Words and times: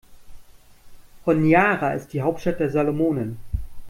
Honiara 1.27 1.91
ist 1.91 2.11
die 2.13 2.23
Hauptstadt 2.23 2.59
der 2.59 2.71
Salomonen. 2.71 3.37